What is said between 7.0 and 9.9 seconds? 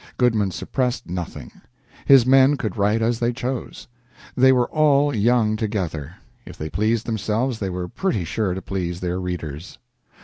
themselves, they were pretty sure to please their readers.